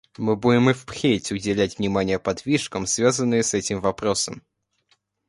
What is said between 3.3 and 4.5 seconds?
с этим вопросом.